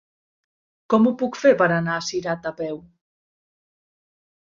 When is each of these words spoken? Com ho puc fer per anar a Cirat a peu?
Com 0.93 1.03
ho 1.09 1.11
puc 1.19 1.37
fer 1.41 1.51
per 1.59 1.67
anar 1.75 1.97
a 1.97 2.05
Cirat 2.07 2.47
a 2.51 2.53
peu? 2.63 2.81